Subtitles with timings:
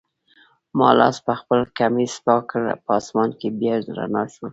[0.77, 4.49] ما لاس پخپل کمیس پاک کړ، په آسمان کي بیا رڼا شول.